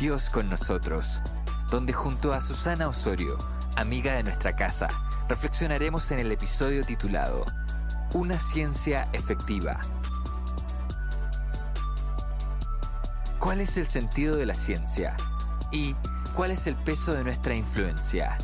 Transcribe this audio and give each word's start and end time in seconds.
Dios 0.00 0.30
con 0.30 0.48
nosotros, 0.48 1.20
donde 1.68 1.92
junto 1.92 2.32
a 2.32 2.40
Susana 2.40 2.88
Osorio, 2.88 3.36
amiga 3.76 4.14
de 4.14 4.22
nuestra 4.22 4.56
casa, 4.56 4.88
reflexionaremos 5.28 6.10
en 6.10 6.20
el 6.20 6.32
episodio 6.32 6.82
titulado 6.82 7.44
Una 8.14 8.40
ciencia 8.40 9.06
efectiva. 9.12 9.78
¿Cuál 13.38 13.60
es 13.60 13.76
el 13.76 13.86
sentido 13.88 14.36
de 14.36 14.46
la 14.46 14.54
ciencia? 14.54 15.14
¿Y 15.70 15.94
cuál 16.34 16.52
es 16.52 16.66
el 16.66 16.76
peso 16.76 17.12
de 17.12 17.22
nuestra 17.22 17.54
influencia? 17.54 18.38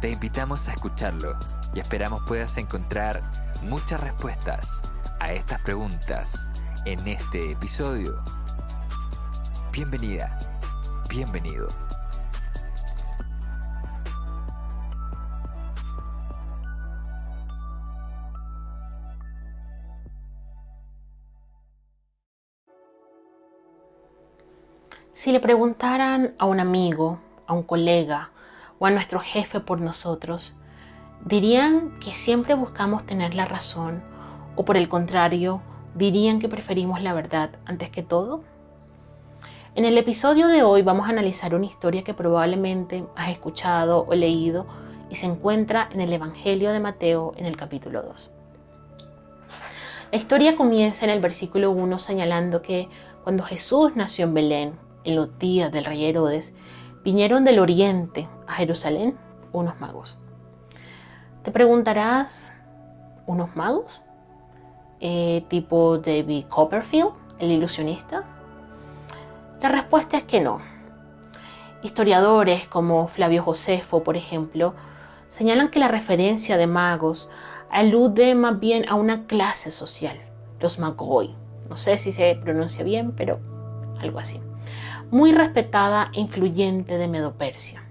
Te 0.00 0.08
invitamos 0.08 0.68
a 0.68 0.74
escucharlo 0.74 1.36
y 1.74 1.80
esperamos 1.80 2.22
puedas 2.28 2.56
encontrar 2.58 3.22
muchas 3.64 3.98
respuestas 3.98 4.82
a 5.18 5.32
estas 5.32 5.60
preguntas 5.62 6.49
en 6.84 7.06
este 7.06 7.52
episodio. 7.52 8.22
Bienvenida, 9.72 10.36
bienvenido. 11.08 11.66
Si 25.12 25.32
le 25.32 25.40
preguntaran 25.40 26.34
a 26.38 26.46
un 26.46 26.60
amigo, 26.60 27.20
a 27.46 27.52
un 27.52 27.62
colega 27.62 28.30
o 28.78 28.86
a 28.86 28.90
nuestro 28.90 29.20
jefe 29.20 29.60
por 29.60 29.82
nosotros, 29.82 30.54
dirían 31.26 31.98
que 32.00 32.12
siempre 32.12 32.54
buscamos 32.54 33.04
tener 33.04 33.34
la 33.34 33.44
razón 33.44 34.02
o 34.56 34.64
por 34.64 34.78
el 34.78 34.88
contrario, 34.88 35.60
dirían 35.94 36.38
que 36.40 36.48
preferimos 36.48 37.02
la 37.02 37.12
verdad 37.12 37.50
antes 37.64 37.90
que 37.90 38.02
todo? 38.02 38.42
En 39.74 39.84
el 39.84 39.96
episodio 39.98 40.48
de 40.48 40.62
hoy 40.62 40.82
vamos 40.82 41.06
a 41.06 41.10
analizar 41.10 41.54
una 41.54 41.66
historia 41.66 42.02
que 42.02 42.14
probablemente 42.14 43.04
has 43.14 43.30
escuchado 43.30 44.04
o 44.08 44.14
leído 44.14 44.66
y 45.08 45.16
se 45.16 45.26
encuentra 45.26 45.88
en 45.92 46.00
el 46.00 46.12
Evangelio 46.12 46.72
de 46.72 46.80
Mateo 46.80 47.32
en 47.36 47.46
el 47.46 47.56
capítulo 47.56 48.02
2. 48.02 48.32
La 50.10 50.18
historia 50.18 50.56
comienza 50.56 51.04
en 51.04 51.12
el 51.12 51.20
versículo 51.20 51.70
1 51.70 51.98
señalando 52.00 52.62
que 52.62 52.88
cuando 53.22 53.44
Jesús 53.44 53.92
nació 53.94 54.24
en 54.24 54.34
Belén, 54.34 54.78
en 55.04 55.14
los 55.14 55.38
días 55.38 55.70
del 55.70 55.84
rey 55.84 56.04
Herodes, 56.04 56.56
vinieron 57.04 57.44
del 57.44 57.60
oriente 57.60 58.28
a 58.46 58.54
Jerusalén 58.54 59.16
unos 59.52 59.80
magos. 59.80 60.18
Te 61.42 61.52
preguntarás, 61.52 62.52
¿unos 63.26 63.54
magos? 63.54 64.02
Eh, 65.00 65.44
tipo 65.48 65.96
David 65.96 66.44
Copperfield, 66.48 67.10
el 67.38 67.50
ilusionista? 67.50 68.24
La 69.62 69.70
respuesta 69.70 70.18
es 70.18 70.24
que 70.24 70.40
no. 70.40 70.60
Historiadores 71.82 72.66
como 72.66 73.08
Flavio 73.08 73.42
Josefo, 73.42 74.02
por 74.02 74.18
ejemplo, 74.18 74.74
señalan 75.28 75.70
que 75.70 75.78
la 75.78 75.88
referencia 75.88 76.58
de 76.58 76.66
magos 76.66 77.30
alude 77.70 78.34
más 78.34 78.60
bien 78.60 78.86
a 78.90 78.94
una 78.94 79.26
clase 79.26 79.70
social, 79.70 80.18
los 80.60 80.78
magoi. 80.78 81.34
No 81.70 81.78
sé 81.78 81.96
si 81.96 82.12
se 82.12 82.34
pronuncia 82.34 82.84
bien, 82.84 83.12
pero 83.12 83.38
algo 84.00 84.18
así. 84.18 84.40
Muy 85.10 85.32
respetada 85.32 86.10
e 86.12 86.20
influyente 86.20 86.98
de 86.98 87.08
Medopersia. 87.08 87.82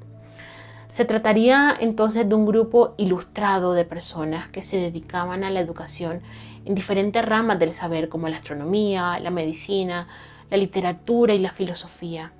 Se 0.89 1.05
trataría 1.05 1.75
entonces 1.79 2.27
de 2.27 2.35
un 2.35 2.45
grupo 2.45 2.95
ilustrado 2.97 3.73
de 3.73 3.85
personas 3.85 4.47
que 4.47 4.63
se 4.63 4.77
dedicaban 4.77 5.43
a 5.43 5.51
la 5.51 5.59
educación 5.59 6.21
en 6.69 6.75
diferentes 6.75 7.25
ramas 7.25 7.57
del 7.57 7.73
saber 7.73 8.09
como 8.09 8.29
la 8.29 8.37
astronomía, 8.37 9.19
la 9.19 9.31
medicina, 9.31 10.07
la 10.51 10.57
literatura 10.57 11.33
y 11.33 11.39
la 11.39 11.51
filosofía, 11.51 12.31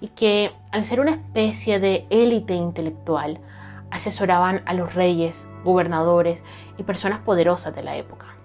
y 0.00 0.06
que 0.06 0.52
al 0.70 0.84
ser 0.84 1.00
una 1.00 1.10
especie 1.10 1.80
de 1.80 2.06
élite 2.08 2.54
intelectual, 2.54 3.40
asesoraban 3.90 4.62
a 4.66 4.74
los 4.74 4.94
reyes, 4.94 5.50
gobernadores 5.64 6.44
y 6.78 6.84
personas 6.84 7.18
poderosas 7.18 7.74
de 7.74 7.82
la 7.82 7.96
época. 7.96 8.36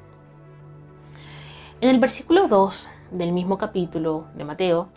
En 1.81 1.89
el 1.89 1.99
versículo 1.99 2.47
2 2.47 2.89
del 3.11 3.31
mismo 3.31 3.59
capítulo 3.59 4.25
de 4.33 4.43
Mateo, 4.43 4.89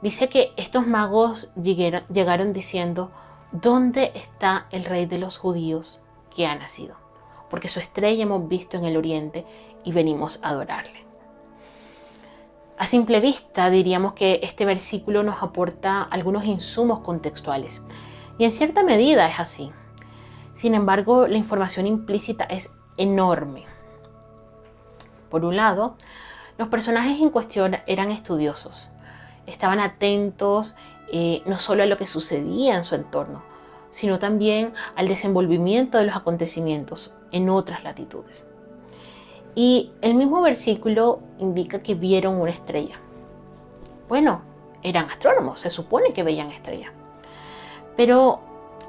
dice 0.00 0.30
que 0.30 0.54
estos 0.56 0.86
magos 0.86 1.52
llegaron 1.56 2.54
diciendo, 2.54 3.12
¿dónde 3.52 4.12
está 4.14 4.66
el 4.70 4.86
rey 4.86 5.04
de 5.04 5.18
los 5.18 5.36
judíos 5.36 6.00
que 6.34 6.46
ha 6.46 6.54
nacido? 6.54 6.96
Porque 7.50 7.68
su 7.68 7.78
estrella 7.78 8.22
hemos 8.22 8.48
visto 8.48 8.78
en 8.78 8.86
el 8.86 8.96
oriente 8.96 9.44
y 9.84 9.92
venimos 9.92 10.40
a 10.42 10.50
adorarle. 10.50 11.04
A 12.76 12.86
simple 12.86 13.20
vista 13.20 13.70
diríamos 13.70 14.14
que 14.14 14.40
este 14.42 14.64
versículo 14.64 15.22
nos 15.22 15.42
aporta 15.42 16.02
algunos 16.02 16.44
insumos 16.44 17.00
contextuales 17.00 17.84
y 18.36 18.44
en 18.44 18.50
cierta 18.50 18.82
medida 18.82 19.28
es 19.28 19.38
así. 19.38 19.72
Sin 20.54 20.74
embargo, 20.74 21.28
la 21.28 21.38
información 21.38 21.86
implícita 21.86 22.44
es 22.44 22.76
enorme. 22.96 23.66
Por 25.30 25.44
un 25.44 25.56
lado, 25.56 25.96
los 26.58 26.68
personajes 26.68 27.20
en 27.20 27.30
cuestión 27.30 27.76
eran 27.86 28.10
estudiosos, 28.10 28.88
estaban 29.46 29.80
atentos 29.80 30.76
eh, 31.12 31.42
no 31.46 31.58
solo 31.58 31.82
a 31.82 31.86
lo 31.86 31.96
que 31.96 32.06
sucedía 32.06 32.76
en 32.76 32.84
su 32.84 32.94
entorno, 32.94 33.42
sino 33.90 34.18
también 34.18 34.72
al 34.96 35.06
desenvolvimiento 35.06 35.98
de 35.98 36.06
los 36.06 36.16
acontecimientos 36.16 37.14
en 37.30 37.50
otras 37.50 37.84
latitudes. 37.84 38.48
Y 39.54 39.92
el 40.00 40.14
mismo 40.14 40.42
versículo 40.42 41.20
indica 41.38 41.82
que 41.82 41.94
vieron 41.94 42.40
una 42.40 42.50
estrella. 42.50 42.98
Bueno, 44.08 44.42
eran 44.82 45.08
astrónomos, 45.10 45.60
se 45.60 45.70
supone 45.70 46.12
que 46.12 46.22
veían 46.22 46.50
estrella. 46.50 46.92
Pero 47.96 48.40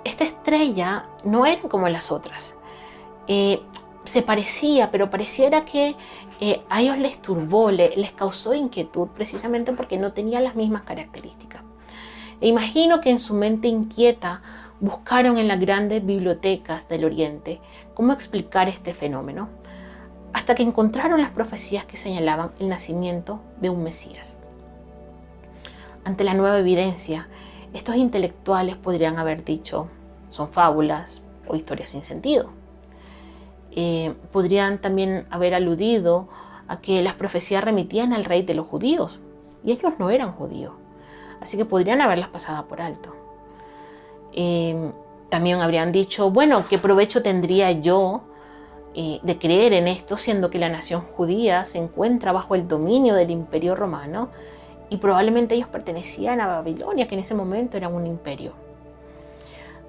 esta 0.03 0.23
estrella 0.23 1.05
no 1.23 1.45
era 1.45 1.61
como 1.61 1.87
las 1.87 2.11
otras. 2.11 2.55
Eh, 3.27 3.61
se 4.03 4.21
parecía, 4.21 4.91
pero 4.91 5.09
pareciera 5.09 5.65
que 5.65 5.95
eh, 6.39 6.61
a 6.69 6.81
ellos 6.81 6.97
les 6.97 7.21
turbó, 7.21 7.71
les 7.71 8.11
causó 8.13 8.53
inquietud 8.53 9.07
precisamente 9.09 9.73
porque 9.73 9.97
no 9.97 10.13
tenía 10.13 10.39
las 10.41 10.55
mismas 10.55 10.83
características. 10.83 11.63
E 12.41 12.47
imagino 12.47 13.01
que 13.01 13.09
en 13.09 13.19
su 13.19 13.33
mente 13.33 13.67
inquieta 13.67 14.41
buscaron 14.79 15.37
en 15.37 15.47
las 15.47 15.59
grandes 15.59 16.05
bibliotecas 16.05 16.87
del 16.89 17.05
Oriente 17.05 17.61
cómo 17.93 18.13
explicar 18.13 18.67
este 18.67 18.93
fenómeno, 18.93 19.49
hasta 20.35 20.53
que 20.53 20.63
encontraron 20.63 21.21
las 21.21 21.29
profecías 21.29 21.85
que 21.85 21.95
señalaban 21.95 22.51
el 22.59 22.67
nacimiento 22.67 23.39
de 23.61 23.69
un 23.69 23.83
Mesías. 23.83 24.37
Ante 26.03 26.25
la 26.25 26.33
nueva 26.33 26.59
evidencia, 26.59 27.29
estos 27.73 27.95
intelectuales 27.95 28.75
podrían 28.75 29.17
haber 29.17 29.45
dicho, 29.45 29.87
son 30.31 30.49
fábulas 30.49 31.21
o 31.47 31.55
historias 31.55 31.91
sin 31.91 32.03
sentido. 32.03 32.49
Eh, 33.71 34.13
podrían 34.33 34.79
también 34.79 35.25
haber 35.29 35.55
aludido 35.55 36.27
a 36.67 36.81
que 36.81 37.01
las 37.01 37.13
profecías 37.13 37.63
remitían 37.63 38.11
al 38.11 38.25
rey 38.25 38.43
de 38.43 38.55
los 38.55 38.67
judíos, 38.67 39.19
y 39.63 39.71
ellos 39.71 39.93
no 39.99 40.09
eran 40.09 40.33
judíos, 40.33 40.73
así 41.39 41.55
que 41.55 41.63
podrían 41.63 42.01
haberlas 42.01 42.27
pasado 42.27 42.67
por 42.67 42.81
alto. 42.81 43.15
Eh, 44.33 44.91
también 45.29 45.61
habrían 45.61 45.93
dicho, 45.93 46.29
bueno, 46.29 46.67
¿qué 46.67 46.77
provecho 46.77 47.23
tendría 47.23 47.71
yo 47.71 48.23
eh, 48.97 49.19
de 49.23 49.37
creer 49.37 49.73
en 49.73 49.89
esto, 49.89 50.15
siendo 50.15 50.49
que 50.49 50.57
la 50.57 50.69
nación 50.69 51.01
judía 51.01 51.65
se 51.65 51.79
encuentra 51.79 52.31
bajo 52.31 52.55
el 52.55 52.65
dominio 52.65 53.13
del 53.13 53.29
imperio 53.29 53.75
romano 53.75 54.29
y 54.89 54.97
probablemente 54.97 55.55
ellos 55.55 55.67
pertenecían 55.67 56.39
a 56.39 56.47
Babilonia, 56.47 57.05
que 57.07 57.15
en 57.15 57.21
ese 57.21 57.35
momento 57.35 57.75
era 57.75 57.89
un 57.89 58.07
imperio? 58.07 58.53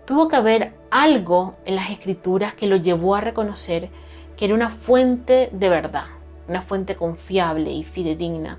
Tuvo 0.07 0.27
que 0.27 0.35
haber 0.35 0.73
algo 0.91 1.55
en 1.65 1.77
las 1.77 1.91
escrituras 1.91 2.55
que 2.55 2.67
lo 2.67 2.75
llevó 2.75 3.15
a 3.15 3.21
reconocer 3.21 3.91
que 4.37 4.47
era 4.47 4.55
una 4.55 4.71
fuente 4.71 5.51
de 5.53 5.69
verdad, 5.69 6.07
una 6.49 6.63
fuente 6.63 6.97
confiable 6.97 7.71
y 7.71 7.85
fidedigna, 7.85 8.59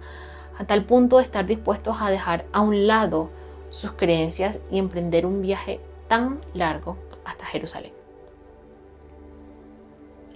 a 0.58 0.64
tal 0.64 0.86
punto 0.86 1.18
de 1.18 1.24
estar 1.24 1.46
dispuestos 1.46 1.98
a 2.00 2.10
dejar 2.10 2.46
a 2.54 2.62
un 2.62 2.88
lado 2.88 3.30
sus 3.70 3.92
creencias 3.92 4.62
y 4.72 4.80
emprender 4.80 5.26
un 5.26 5.42
viaje 5.42 5.82
tan 6.08 6.40
largo 6.54 6.96
hasta 7.26 7.46
Jerusalén. 7.46 7.97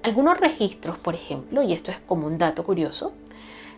Algunos 0.04 0.40
registros, 0.40 0.98
por 0.98 1.14
ejemplo, 1.14 1.62
y 1.62 1.74
esto 1.74 1.92
es 1.92 2.00
como 2.00 2.26
un 2.26 2.38
dato 2.38 2.64
curioso, 2.64 3.14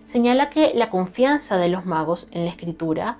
señala 0.05 0.49
que 0.49 0.71
la 0.73 0.89
confianza 0.89 1.57
de 1.57 1.67
los 1.67 1.85
magos 1.85 2.29
en 2.31 2.45
la 2.45 2.51
escritura 2.51 3.17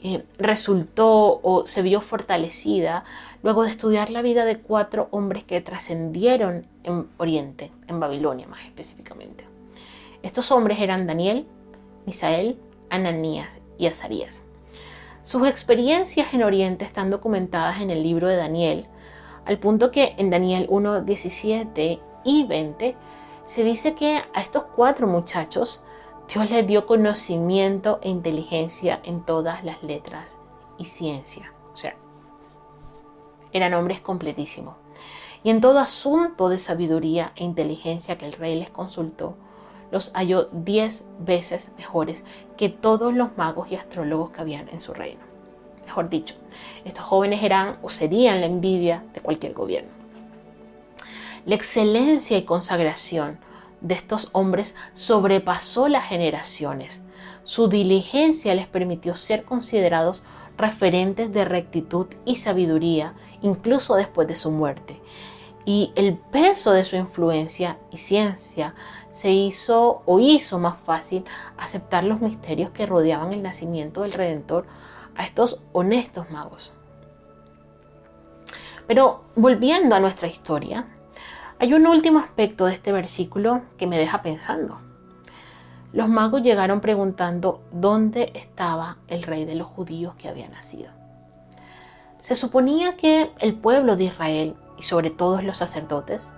eh, 0.00 0.24
resultó 0.38 1.40
o 1.42 1.66
se 1.66 1.82
vio 1.82 2.00
fortalecida 2.00 3.04
luego 3.42 3.64
de 3.64 3.70
estudiar 3.70 4.10
la 4.10 4.22
vida 4.22 4.44
de 4.44 4.58
cuatro 4.58 5.08
hombres 5.10 5.44
que 5.44 5.60
trascendieron 5.60 6.66
en 6.84 7.08
Oriente, 7.18 7.70
en 7.86 8.00
Babilonia 8.00 8.46
más 8.46 8.64
específicamente. 8.64 9.44
Estos 10.22 10.50
hombres 10.50 10.78
eran 10.80 11.06
Daniel, 11.06 11.46
Misael, 12.06 12.58
Ananías 12.90 13.60
y 13.76 13.86
Azarías. 13.86 14.42
Sus 15.22 15.46
experiencias 15.46 16.32
en 16.32 16.42
Oriente 16.42 16.84
están 16.84 17.10
documentadas 17.10 17.82
en 17.82 17.90
el 17.90 18.02
libro 18.02 18.28
de 18.28 18.36
Daniel, 18.36 18.86
al 19.44 19.58
punto 19.58 19.90
que 19.90 20.14
en 20.16 20.30
Daniel 20.30 20.66
1, 20.70 21.02
17 21.02 22.00
y 22.24 22.44
20 22.44 22.96
se 23.46 23.64
dice 23.64 23.94
que 23.94 24.16
a 24.16 24.40
estos 24.40 24.64
cuatro 24.76 25.06
muchachos 25.06 25.82
Dios 26.32 26.50
les 26.50 26.66
dio 26.66 26.86
conocimiento 26.86 27.98
e 28.02 28.10
inteligencia 28.10 29.00
en 29.02 29.24
todas 29.24 29.64
las 29.64 29.82
letras 29.82 30.36
y 30.76 30.84
ciencia. 30.84 31.52
O 31.72 31.76
sea, 31.76 31.94
eran 33.52 33.72
hombres 33.72 34.00
completísimos. 34.00 34.74
Y 35.42 35.50
en 35.50 35.60
todo 35.60 35.78
asunto 35.78 36.50
de 36.50 36.58
sabiduría 36.58 37.32
e 37.36 37.44
inteligencia 37.44 38.18
que 38.18 38.26
el 38.26 38.32
rey 38.32 38.58
les 38.58 38.68
consultó, 38.68 39.36
los 39.90 40.12
halló 40.12 40.48
diez 40.52 41.08
veces 41.18 41.72
mejores 41.78 42.24
que 42.58 42.68
todos 42.68 43.14
los 43.14 43.36
magos 43.38 43.70
y 43.70 43.76
astrólogos 43.76 44.30
que 44.30 44.42
habían 44.42 44.68
en 44.68 44.82
su 44.82 44.92
reino. 44.92 45.22
Mejor 45.86 46.10
dicho, 46.10 46.34
estos 46.84 47.04
jóvenes 47.04 47.42
eran 47.42 47.78
o 47.80 47.88
serían 47.88 48.40
la 48.40 48.46
envidia 48.46 49.02
de 49.14 49.22
cualquier 49.22 49.54
gobierno. 49.54 49.97
La 51.48 51.54
excelencia 51.54 52.36
y 52.36 52.42
consagración 52.42 53.38
de 53.80 53.94
estos 53.94 54.28
hombres 54.34 54.76
sobrepasó 54.92 55.88
las 55.88 56.04
generaciones. 56.04 57.06
Su 57.42 57.68
diligencia 57.68 58.54
les 58.54 58.66
permitió 58.66 59.14
ser 59.14 59.44
considerados 59.46 60.24
referentes 60.58 61.32
de 61.32 61.46
rectitud 61.46 62.06
y 62.26 62.36
sabiduría, 62.36 63.14
incluso 63.40 63.94
después 63.94 64.28
de 64.28 64.36
su 64.36 64.50
muerte. 64.50 65.00
Y 65.64 65.90
el 65.96 66.18
peso 66.18 66.72
de 66.72 66.84
su 66.84 66.96
influencia 66.96 67.78
y 67.90 67.96
ciencia 67.96 68.74
se 69.10 69.30
hizo 69.30 70.02
o 70.04 70.20
hizo 70.20 70.58
más 70.58 70.78
fácil 70.78 71.24
aceptar 71.56 72.04
los 72.04 72.20
misterios 72.20 72.72
que 72.72 72.84
rodeaban 72.84 73.32
el 73.32 73.42
nacimiento 73.42 74.02
del 74.02 74.12
Redentor 74.12 74.66
a 75.16 75.24
estos 75.24 75.62
honestos 75.72 76.30
magos. 76.30 76.74
Pero 78.86 79.24
volviendo 79.34 79.96
a 79.96 80.00
nuestra 80.00 80.28
historia, 80.28 80.86
hay 81.60 81.74
un 81.74 81.86
último 81.86 82.20
aspecto 82.20 82.66
de 82.66 82.74
este 82.74 82.92
versículo 82.92 83.62
que 83.76 83.88
me 83.88 83.98
deja 83.98 84.22
pensando. 84.22 84.78
Los 85.92 86.08
magos 86.08 86.42
llegaron 86.42 86.80
preguntando 86.80 87.62
dónde 87.72 88.30
estaba 88.34 88.98
el 89.08 89.24
rey 89.24 89.44
de 89.44 89.56
los 89.56 89.66
judíos 89.66 90.14
que 90.16 90.28
había 90.28 90.48
nacido. 90.48 90.92
Se 92.20 92.36
suponía 92.36 92.96
que 92.96 93.32
el 93.40 93.54
pueblo 93.54 93.96
de 93.96 94.04
Israel, 94.04 94.54
y 94.76 94.82
sobre 94.82 95.10
todo 95.10 95.42
los 95.42 95.58
sacerdotes, 95.58 96.32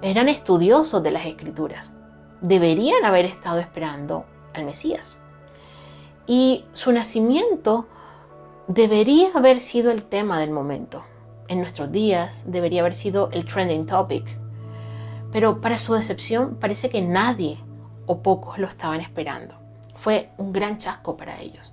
eran 0.00 0.28
estudiosos 0.28 1.02
de 1.02 1.10
las 1.10 1.26
escrituras. 1.26 1.92
Deberían 2.40 3.04
haber 3.04 3.26
estado 3.26 3.58
esperando 3.58 4.24
al 4.54 4.64
Mesías. 4.64 5.20
Y 6.26 6.64
su 6.72 6.92
nacimiento 6.92 7.88
debería 8.68 9.30
haber 9.34 9.60
sido 9.60 9.90
el 9.90 10.02
tema 10.02 10.40
del 10.40 10.50
momento. 10.50 11.04
En 11.48 11.58
nuestros 11.58 11.92
días 11.92 12.44
debería 12.46 12.80
haber 12.80 12.94
sido 12.94 13.28
el 13.32 13.44
trending 13.44 13.86
topic 13.86 14.41
pero 15.32 15.60
para 15.62 15.78
su 15.78 15.94
decepción 15.94 16.58
parece 16.60 16.90
que 16.90 17.00
nadie 17.00 17.58
o 18.06 18.22
pocos 18.22 18.58
lo 18.58 18.68
estaban 18.68 19.00
esperando. 19.00 19.54
Fue 19.94 20.30
un 20.36 20.52
gran 20.52 20.78
chasco 20.78 21.16
para 21.16 21.40
ellos. 21.40 21.72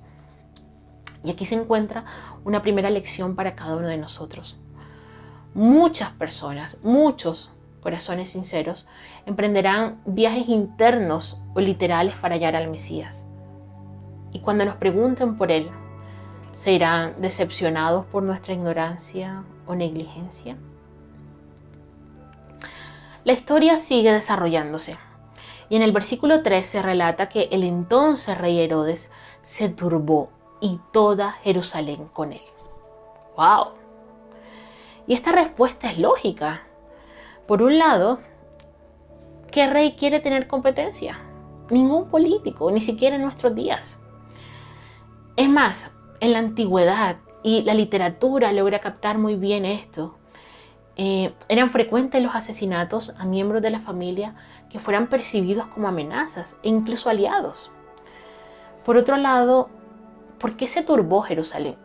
Y 1.23 1.29
aquí 1.29 1.45
se 1.45 1.55
encuentra 1.55 2.05
una 2.45 2.61
primera 2.61 2.89
lección 2.89 3.35
para 3.35 3.55
cada 3.55 3.75
uno 3.75 3.89
de 3.89 3.97
nosotros. 3.97 4.57
Muchas 5.53 6.11
personas, 6.11 6.81
muchos 6.83 7.51
corazones 7.81 8.29
sinceros, 8.29 8.87
emprenderán 9.25 10.01
viajes 10.05 10.47
internos 10.47 11.41
o 11.53 11.59
literales 11.59 12.15
para 12.15 12.35
hallar 12.35 12.55
al 12.55 12.69
Mesías. 12.69 13.25
Y 14.31 14.39
cuando 14.39 14.63
nos 14.63 14.75
pregunten 14.75 15.37
por 15.37 15.51
Él, 15.51 15.69
¿se 16.53 16.71
irán 16.71 17.15
decepcionados 17.19 18.05
por 18.05 18.23
nuestra 18.23 18.53
ignorancia 18.53 19.43
o 19.65 19.75
negligencia? 19.75 20.55
La 23.23 23.33
historia 23.33 23.77
sigue 23.77 24.13
desarrollándose. 24.13 24.97
Y 25.69 25.75
en 25.75 25.81
el 25.81 25.91
versículo 25.91 26.41
3 26.41 26.65
se 26.65 26.81
relata 26.81 27.29
que 27.29 27.49
el 27.51 27.63
entonces 27.63 28.37
rey 28.37 28.59
Herodes 28.59 29.11
se 29.43 29.69
turbó 29.69 30.29
y 30.61 30.79
toda 30.91 31.33
Jerusalén 31.43 32.07
con 32.13 32.33
él. 32.33 32.41
¡Wow! 33.35 33.73
Y 35.05 35.13
esta 35.13 35.31
respuesta 35.31 35.91
es 35.91 35.99
lógica. 35.99 36.63
Por 37.47 37.61
un 37.61 37.77
lado, 37.77 38.19
¿qué 39.51 39.67
rey 39.67 39.93
quiere 39.93 40.19
tener 40.19 40.47
competencia? 40.47 41.19
Ningún 41.69 42.09
político, 42.09 42.71
ni 42.71 42.81
siquiera 42.81 43.15
en 43.15 43.21
nuestros 43.21 43.53
días. 43.53 43.99
Es 45.35 45.49
más, 45.49 45.95
en 46.19 46.33
la 46.33 46.39
antigüedad, 46.39 47.17
y 47.41 47.63
la 47.63 47.73
literatura 47.73 48.51
logra 48.51 48.79
captar 48.79 49.17
muy 49.17 49.35
bien 49.35 49.65
esto, 49.65 50.18
eh, 51.01 51.33
eran 51.47 51.69
frecuentes 51.69 52.21
los 52.21 52.35
asesinatos 52.35 53.15
a 53.17 53.23
miembros 53.23 53.61
de 53.61 53.69
la 53.69 53.79
familia 53.79 54.35
que 54.69 54.79
fueran 54.79 55.07
percibidos 55.07 55.65
como 55.67 55.87
amenazas 55.87 56.57
e 56.61 56.67
incluso 56.67 57.09
aliados. 57.09 57.71
Por 58.83 58.97
otro 58.97 59.15
lado, 59.15 59.69
¿por 60.39 60.57
qué 60.57 60.67
se 60.67 60.83
turbó 60.83 61.21
Jerusalén? 61.21 61.77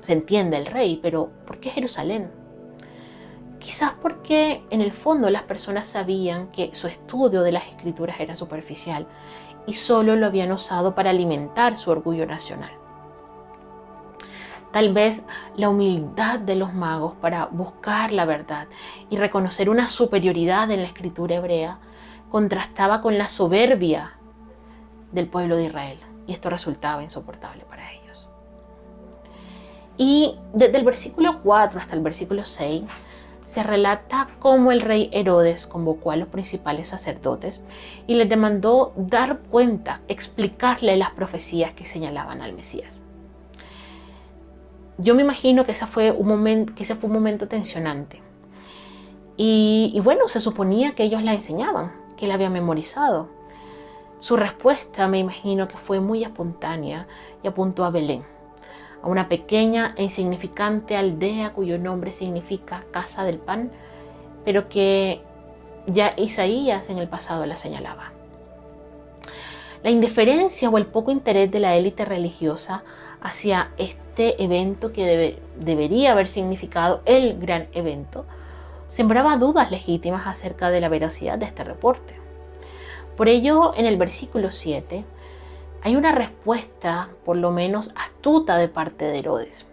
Se 0.00 0.12
entiende 0.12 0.58
el 0.58 0.66
rey, 0.66 1.00
pero 1.02 1.28
¿por 1.44 1.58
qué 1.58 1.70
Jerusalén? 1.70 2.30
Quizás 3.58 3.94
porque 4.00 4.62
en 4.70 4.80
el 4.80 4.92
fondo 4.92 5.28
las 5.28 5.42
personas 5.42 5.88
sabían 5.88 6.52
que 6.52 6.72
su 6.72 6.86
estudio 6.86 7.42
de 7.42 7.50
las 7.50 7.66
escrituras 7.66 8.20
era 8.20 8.36
superficial 8.36 9.08
y 9.66 9.74
solo 9.74 10.14
lo 10.14 10.26
habían 10.26 10.52
usado 10.52 10.94
para 10.94 11.10
alimentar 11.10 11.76
su 11.76 11.90
orgullo 11.90 12.26
nacional. 12.26 12.81
Tal 14.72 14.94
vez 14.94 15.26
la 15.54 15.68
humildad 15.68 16.40
de 16.40 16.56
los 16.56 16.72
magos 16.72 17.12
para 17.20 17.44
buscar 17.46 18.10
la 18.10 18.24
verdad 18.24 18.68
y 19.10 19.18
reconocer 19.18 19.68
una 19.68 19.86
superioridad 19.86 20.70
en 20.70 20.80
la 20.80 20.88
escritura 20.88 21.36
hebrea 21.36 21.78
contrastaba 22.30 23.02
con 23.02 23.18
la 23.18 23.28
soberbia 23.28 24.14
del 25.12 25.28
pueblo 25.28 25.56
de 25.56 25.64
Israel 25.64 25.98
y 26.26 26.32
esto 26.32 26.48
resultaba 26.48 27.02
insoportable 27.02 27.64
para 27.68 27.92
ellos. 27.92 28.30
Y 29.98 30.36
desde 30.54 30.78
el 30.78 30.84
versículo 30.86 31.42
4 31.42 31.78
hasta 31.78 31.94
el 31.94 32.00
versículo 32.00 32.46
6 32.46 32.84
se 33.44 33.62
relata 33.62 34.30
cómo 34.38 34.72
el 34.72 34.80
rey 34.80 35.10
Herodes 35.12 35.66
convocó 35.66 36.12
a 36.12 36.16
los 36.16 36.28
principales 36.28 36.88
sacerdotes 36.88 37.60
y 38.06 38.14
les 38.14 38.28
demandó 38.30 38.94
dar 38.96 39.40
cuenta, 39.50 40.00
explicarle 40.08 40.96
las 40.96 41.10
profecías 41.10 41.72
que 41.72 41.84
señalaban 41.84 42.40
al 42.40 42.54
Mesías 42.54 43.02
yo 45.02 45.14
me 45.14 45.22
imagino 45.22 45.64
que 45.64 45.72
ese 45.72 45.86
fue 45.86 46.12
un 46.12 46.28
momento, 46.28 46.74
que 46.74 46.84
ese 46.84 46.94
fue 46.94 47.08
un 47.08 47.14
momento 47.14 47.48
tensionante. 47.48 48.22
Y, 49.36 50.00
bueno, 50.04 50.28
se 50.28 50.40
suponía 50.40 50.92
que 50.92 51.02
ellos 51.02 51.22
la 51.22 51.34
enseñaban, 51.34 51.92
que 52.16 52.28
la 52.28 52.34
había 52.34 52.50
memorizado. 52.50 53.28
Su 54.18 54.36
respuesta 54.36 55.08
me 55.08 55.18
imagino 55.18 55.66
que 55.66 55.78
fue 55.78 55.98
muy 55.98 56.22
espontánea 56.22 57.08
y 57.42 57.48
apuntó 57.48 57.84
a 57.84 57.90
Belén, 57.90 58.22
a 59.02 59.08
una 59.08 59.28
pequeña 59.28 59.94
e 59.96 60.04
insignificante 60.04 60.96
aldea 60.96 61.54
cuyo 61.54 61.76
nombre 61.78 62.12
significa 62.12 62.84
casa 62.92 63.24
del 63.24 63.38
pan, 63.38 63.72
pero 64.44 64.68
que 64.68 65.22
ya 65.86 66.14
Isaías 66.16 66.88
en 66.90 66.98
el 66.98 67.08
pasado 67.08 67.44
la 67.46 67.56
señalaba. 67.56 68.12
La 69.82 69.90
indiferencia 69.90 70.70
o 70.70 70.78
el 70.78 70.86
poco 70.86 71.10
interés 71.10 71.50
de 71.50 71.58
la 71.58 71.74
élite 71.74 72.04
religiosa 72.04 72.84
hacia 73.20 73.72
este 73.76 74.01
evento 74.16 74.92
que 74.92 75.38
debería 75.58 76.12
haber 76.12 76.28
significado 76.28 77.02
el 77.04 77.38
gran 77.38 77.68
evento, 77.72 78.24
sembraba 78.88 79.36
dudas 79.36 79.70
legítimas 79.70 80.26
acerca 80.26 80.70
de 80.70 80.80
la 80.80 80.88
veracidad 80.88 81.38
de 81.38 81.46
este 81.46 81.64
reporte. 81.64 82.14
Por 83.16 83.28
ello, 83.28 83.72
en 83.76 83.86
el 83.86 83.96
versículo 83.96 84.52
7 84.52 85.04
hay 85.82 85.96
una 85.96 86.12
respuesta, 86.12 87.08
por 87.24 87.36
lo 87.36 87.50
menos 87.50 87.92
astuta, 87.96 88.56
de 88.56 88.68
parte 88.68 89.06
de 89.06 89.18
Herodes. 89.18 89.66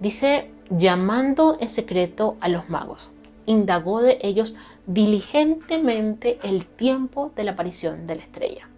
Dice, 0.00 0.50
llamando 0.70 1.56
en 1.60 1.68
secreto 1.68 2.36
a 2.40 2.48
los 2.48 2.68
magos, 2.68 3.10
indagó 3.46 4.00
de 4.00 4.18
ellos 4.22 4.56
diligentemente 4.86 6.38
el 6.42 6.66
tiempo 6.66 7.32
de 7.36 7.44
la 7.44 7.52
aparición 7.52 8.06
de 8.06 8.16
la 8.16 8.22
estrella. 8.22 8.68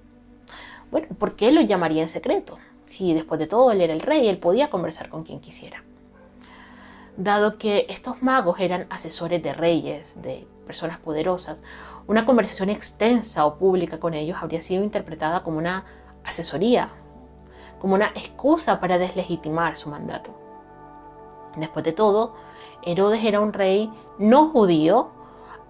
Bueno, 0.90 1.08
¿por 1.18 1.36
qué 1.36 1.52
lo 1.52 1.62
llamaría 1.62 2.02
en 2.02 2.08
secreto? 2.08 2.58
Si 2.86 3.14
después 3.14 3.38
de 3.38 3.46
todo 3.46 3.70
él 3.72 3.80
era 3.80 3.92
el 3.92 4.00
rey, 4.00 4.28
él 4.28 4.38
podía 4.38 4.70
conversar 4.70 5.08
con 5.08 5.24
quien 5.24 5.40
quisiera. 5.40 5.82
Dado 7.16 7.58
que 7.58 7.86
estos 7.88 8.22
magos 8.22 8.58
eran 8.60 8.86
asesores 8.90 9.42
de 9.42 9.52
reyes, 9.52 10.20
de 10.22 10.46
personas 10.66 10.98
poderosas, 10.98 11.62
una 12.06 12.24
conversación 12.24 12.70
extensa 12.70 13.44
o 13.44 13.58
pública 13.58 14.00
con 14.00 14.14
ellos 14.14 14.38
habría 14.40 14.62
sido 14.62 14.82
interpretada 14.82 15.42
como 15.42 15.58
una 15.58 15.84
asesoría, 16.24 16.90
como 17.80 17.94
una 17.94 18.08
excusa 18.14 18.80
para 18.80 18.98
deslegitimar 18.98 19.76
su 19.76 19.90
mandato. 19.90 20.30
Después 21.56 21.84
de 21.84 21.92
todo, 21.92 22.34
Herodes 22.82 23.24
era 23.24 23.40
un 23.40 23.52
rey 23.52 23.92
no 24.18 24.48
judío, 24.48 25.10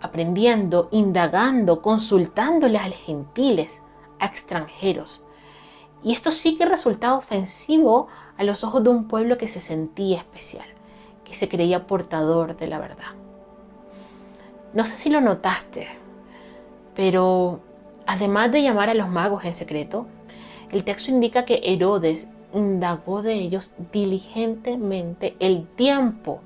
aprendiendo, 0.01 0.89
indagando, 0.91 1.83
consultándole 1.83 2.79
a 2.79 2.89
los 2.89 2.97
gentiles, 2.97 3.83
a 4.19 4.27
extranjeros. 4.27 5.25
Y 6.03 6.13
esto 6.13 6.33
sí 6.33 6.57
que 6.57 6.67
resultaba 6.67 7.17
ofensivo 7.17 8.09
a 8.37 8.45
los 8.45 8.65
ojos 8.65 8.83
de 8.83 8.91
un 8.91 9.07
pueblo 9.07 9.39
que 9.39 9.47
se 9.47 9.61
sentía 9.61 10.19
especial, 10.19 10.67
que 11.25 11.35
se 11.35 11.49
creía 11.49 11.87
portador 11.87 12.57
de 12.57 12.67
la 12.67 12.79
verdad. 12.79 13.13
No 14.75 14.85
sé 14.85 14.97
si 14.97 15.11
lo 15.11 15.21
notaste, 15.21 15.89
pero 16.95 17.61
además 18.07 18.51
de 18.51 18.63
llamar 18.63 18.89
a 18.89 18.95
los 18.95 19.09
magos 19.09 19.45
en 19.45 19.55
secreto, 19.55 20.07
el 20.71 20.85
texto 20.85 21.11
indica 21.11 21.45
que 21.45 21.61
Herodes 21.63 22.31
indagó 22.55 23.23
de 23.23 23.35
ellos 23.35 23.75
diligentemente 23.93 25.37
el 25.39 25.67
tiempo 25.67 26.41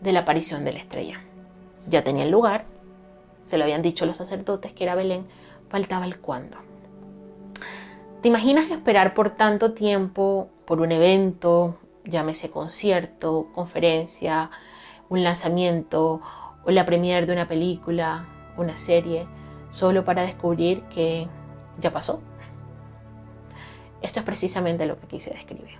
de 0.00 0.12
la 0.12 0.20
aparición 0.20 0.64
de 0.64 0.72
la 0.72 0.78
estrella. 0.78 1.20
Ya 1.88 2.04
tenía 2.04 2.24
el 2.24 2.30
lugar, 2.30 2.66
se 3.44 3.58
lo 3.58 3.64
habían 3.64 3.82
dicho 3.82 4.06
los 4.06 4.18
sacerdotes 4.18 4.72
que 4.72 4.84
era 4.84 4.94
Belén, 4.94 5.26
faltaba 5.68 6.04
el 6.04 6.18
cuándo. 6.18 6.69
¿Te 8.20 8.28
imaginas 8.28 8.70
esperar 8.70 9.14
por 9.14 9.30
tanto 9.30 9.72
tiempo 9.72 10.50
por 10.66 10.82
un 10.82 10.92
evento, 10.92 11.78
llámese 12.04 12.50
concierto, 12.50 13.48
conferencia, 13.54 14.50
un 15.08 15.24
lanzamiento 15.24 16.20
o 16.66 16.70
la 16.70 16.84
premiere 16.84 17.24
de 17.24 17.32
una 17.32 17.48
película, 17.48 18.28
una 18.58 18.76
serie, 18.76 19.26
solo 19.70 20.04
para 20.04 20.20
descubrir 20.20 20.82
que 20.90 21.28
ya 21.78 21.92
pasó? 21.92 22.20
Esto 24.02 24.18
es 24.18 24.26
precisamente 24.26 24.84
lo 24.84 24.98
que 24.98 25.06
aquí 25.06 25.20
se 25.20 25.30
describe. 25.30 25.78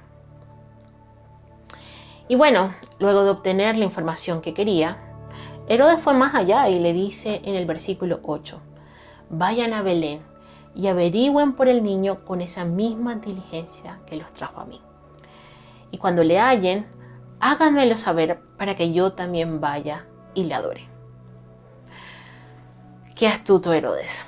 Y 2.27 2.37
bueno, 2.37 2.75
luego 3.01 3.23
de 3.25 3.31
obtener 3.31 3.77
la 3.77 3.85
información 3.85 4.41
que 4.41 4.55
quería, 4.55 4.97
Herodes 5.69 6.01
fue 6.01 6.15
más 6.15 6.35
allá 6.35 6.71
y 6.71 6.79
le 6.79 6.95
dice 6.95 7.43
en 7.45 7.55
el 7.55 7.67
versículo 7.67 8.21
8, 8.23 8.63
vayan 9.29 9.75
a 9.75 9.83
Belén 9.83 10.30
y 10.81 10.89
averigüen 10.89 11.53
por 11.53 11.69
el 11.69 11.83
niño 11.83 12.25
con 12.25 12.41
esa 12.41 12.65
misma 12.65 13.17
diligencia 13.17 14.01
que 14.07 14.17
los 14.17 14.33
trajo 14.33 14.63
a 14.63 14.65
mí. 14.65 14.81
Y 15.91 15.99
cuando 15.99 16.25
le 16.25 16.39
hallen, 16.39 16.87
háganmelo 17.39 17.99
saber 17.99 18.41
para 18.57 18.75
que 18.75 18.91
yo 18.91 19.13
también 19.13 19.61
vaya 19.61 20.07
y 20.33 20.45
le 20.45 20.55
adore. 20.55 20.89
Qué 23.15 23.29
astuto 23.29 23.75
Herodes. 23.75 24.27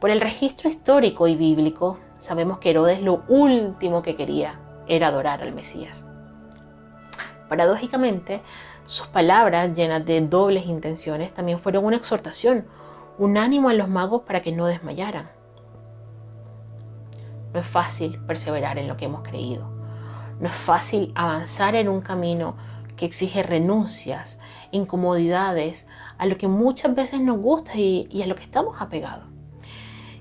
Por 0.00 0.08
el 0.08 0.22
registro 0.22 0.70
histórico 0.70 1.28
y 1.28 1.36
bíblico, 1.36 1.98
sabemos 2.18 2.58
que 2.58 2.70
Herodes 2.70 3.02
lo 3.02 3.22
último 3.28 4.00
que 4.00 4.16
quería 4.16 4.58
era 4.88 5.08
adorar 5.08 5.42
al 5.42 5.52
Mesías. 5.52 6.06
Paradójicamente, 7.50 8.40
sus 8.86 9.06
palabras 9.08 9.74
llenas 9.74 10.06
de 10.06 10.18
dobles 10.22 10.64
intenciones 10.64 11.34
también 11.34 11.60
fueron 11.60 11.84
una 11.84 11.96
exhortación, 11.96 12.66
un 13.18 13.38
ánimo 13.38 13.68
a 13.68 13.74
los 13.74 13.88
magos 13.88 14.22
para 14.22 14.42
que 14.42 14.52
no 14.52 14.66
desmayaran. 14.66 15.30
No 17.52 17.60
es 17.60 17.66
fácil 17.66 18.18
perseverar 18.26 18.78
en 18.78 18.88
lo 18.88 18.96
que 18.96 19.06
hemos 19.06 19.22
creído. 19.22 19.70
No 20.40 20.48
es 20.48 20.54
fácil 20.54 21.12
avanzar 21.14 21.74
en 21.74 21.88
un 21.88 22.00
camino 22.00 22.56
que 22.96 23.06
exige 23.06 23.42
renuncias, 23.42 24.38
incomodidades, 24.70 25.86
a 26.18 26.26
lo 26.26 26.36
que 26.36 26.48
muchas 26.48 26.94
veces 26.94 27.20
nos 27.20 27.38
gusta 27.38 27.76
y, 27.76 28.08
y 28.10 28.22
a 28.22 28.26
lo 28.26 28.34
que 28.34 28.42
estamos 28.42 28.80
apegados. 28.80 29.26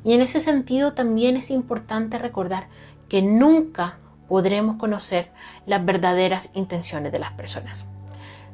Y 0.04 0.14
en 0.14 0.22
ese 0.22 0.40
sentido 0.40 0.94
también 0.94 1.36
es 1.36 1.52
importante 1.52 2.18
recordar 2.18 2.68
que 3.10 3.22
nunca 3.22 3.98
podremos 4.28 4.78
conocer 4.78 5.32
las 5.66 5.84
verdaderas 5.84 6.52
intenciones 6.54 7.12
de 7.12 7.20
las 7.20 7.32
personas. 7.32 7.86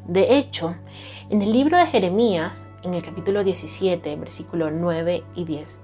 De 0.07 0.37
hecho, 0.37 0.75
en 1.29 1.41
el 1.41 1.51
libro 1.51 1.77
de 1.77 1.85
Jeremías, 1.85 2.70
en 2.83 2.93
el 2.93 3.03
capítulo 3.03 3.43
17, 3.43 4.15
versículos 4.15 4.71
9 4.73 5.23
y 5.35 5.45
10, 5.45 5.81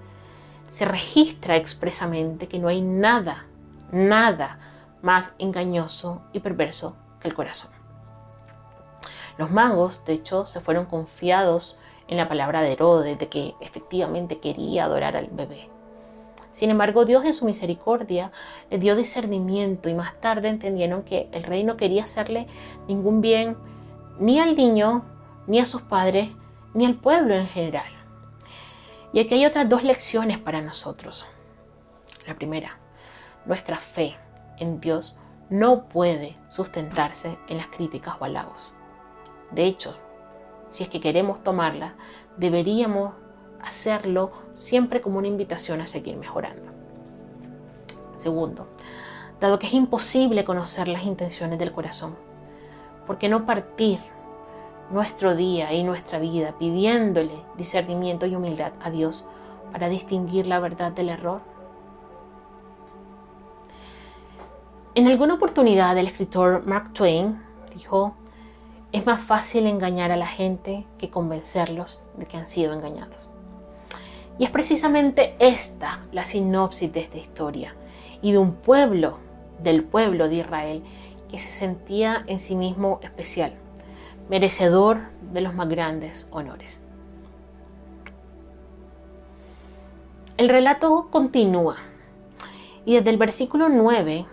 se 0.69 0.85
registra 0.85 1.55
expresamente 1.55 2.47
que 2.47 2.59
no 2.59 2.67
hay 2.67 2.81
nada, 2.81 3.45
nada 3.91 4.59
más 5.01 5.35
engañoso 5.39 6.21
y 6.33 6.39
perverso 6.39 6.95
que 7.19 7.27
el 7.27 7.33
corazón. 7.33 7.71
Los 9.37 9.51
magos, 9.51 10.03
de 10.05 10.13
hecho, 10.13 10.45
se 10.45 10.59
fueron 10.59 10.85
confiados 10.85 11.79
en 12.07 12.17
la 12.17 12.27
palabra 12.27 12.61
de 12.61 12.71
Herodes 12.71 13.19
de 13.19 13.27
que 13.27 13.53
efectivamente 13.61 14.39
quería 14.39 14.85
adorar 14.85 15.15
al 15.15 15.27
bebé. 15.27 15.69
Sin 16.51 16.71
embargo, 16.71 17.05
Dios 17.05 17.23
en 17.23 17.35
su 17.35 17.45
misericordia 17.45 18.31
le 18.71 18.79
dio 18.79 18.95
discernimiento 18.95 19.89
y 19.89 19.93
más 19.93 20.19
tarde 20.19 20.49
entendieron 20.49 21.03
que 21.03 21.29
el 21.31 21.43
rey 21.43 21.63
no 21.63 21.77
quería 21.77 22.03
hacerle 22.03 22.47
ningún 22.87 23.21
bien 23.21 23.57
ni 24.19 24.39
al 24.39 24.55
niño, 24.55 25.03
ni 25.45 25.59
a 25.59 25.67
sus 25.67 25.83
padres, 25.83 26.29
ni 26.77 26.85
al 26.85 26.93
pueblo 26.93 27.33
en 27.33 27.47
general. 27.47 27.91
Y 29.11 29.19
aquí 29.19 29.33
hay 29.33 29.47
otras 29.47 29.67
dos 29.67 29.83
lecciones 29.83 30.37
para 30.37 30.61
nosotros. 30.61 31.25
La 32.27 32.35
primera, 32.35 32.77
nuestra 33.47 33.77
fe 33.77 34.15
en 34.59 34.79
Dios 34.79 35.17
no 35.49 35.89
puede 35.89 36.37
sustentarse 36.49 37.39
en 37.47 37.57
las 37.57 37.65
críticas 37.67 38.17
o 38.19 38.25
halagos. 38.25 38.75
De 39.49 39.65
hecho, 39.65 39.97
si 40.69 40.83
es 40.83 40.89
que 40.89 41.01
queremos 41.01 41.41
tomarla, 41.41 41.95
deberíamos 42.37 43.15
hacerlo 43.59 44.31
siempre 44.53 45.01
como 45.01 45.17
una 45.17 45.29
invitación 45.29 45.81
a 45.81 45.87
seguir 45.87 46.15
mejorando. 46.17 46.71
Segundo, 48.17 48.67
dado 49.39 49.57
que 49.57 49.65
es 49.65 49.73
imposible 49.73 50.45
conocer 50.45 50.89
las 50.89 51.05
intenciones 51.05 51.57
del 51.57 51.71
corazón, 51.71 52.15
¿por 53.07 53.17
qué 53.17 53.29
no 53.29 53.47
partir 53.47 53.99
nuestro 54.91 55.35
día 55.35 55.73
y 55.73 55.83
nuestra 55.83 56.19
vida 56.19 56.53
pidiéndole 56.57 57.43
discernimiento 57.57 58.25
y 58.25 58.35
humildad 58.35 58.73
a 58.81 58.89
Dios 58.91 59.27
para 59.71 59.89
distinguir 59.89 60.47
la 60.47 60.59
verdad 60.59 60.91
del 60.91 61.09
error? 61.09 61.41
En 64.95 65.07
alguna 65.07 65.35
oportunidad 65.35 65.97
el 65.97 66.07
escritor 66.07 66.65
Mark 66.65 66.93
Twain 66.93 67.39
dijo, 67.73 68.15
es 68.91 69.05
más 69.05 69.21
fácil 69.21 69.67
engañar 69.67 70.11
a 70.11 70.17
la 70.17 70.25
gente 70.25 70.87
que 70.97 71.09
convencerlos 71.09 72.01
de 72.15 72.25
que 72.25 72.37
han 72.37 72.47
sido 72.47 72.73
engañados. 72.73 73.29
Y 74.39 74.43
es 74.45 74.49
precisamente 74.49 75.35
esta 75.39 75.99
la 76.11 76.25
sinopsis 76.25 76.91
de 76.91 77.01
esta 77.01 77.17
historia 77.17 77.75
y 78.21 78.31
de 78.31 78.37
un 78.37 78.53
pueblo, 78.53 79.17
del 79.61 79.83
pueblo 79.83 80.29
de 80.29 80.35
Israel, 80.35 80.83
que 81.29 81.37
se 81.37 81.51
sentía 81.51 82.23
en 82.27 82.39
sí 82.39 82.55
mismo 82.55 82.99
especial, 83.01 83.55
merecedor 84.29 84.99
de 85.33 85.41
los 85.41 85.53
más 85.53 85.69
grandes 85.69 86.27
honores. 86.31 86.81
El 90.37 90.49
relato 90.49 91.07
continúa 91.09 91.77
y 92.85 92.95
desde 92.95 93.09
el 93.09 93.17
versículo 93.17 93.69
9 93.69 94.25